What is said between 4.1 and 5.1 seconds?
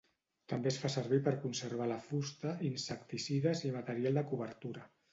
de cobertura.